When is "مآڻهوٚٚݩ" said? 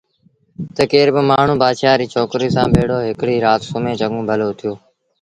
1.29-1.61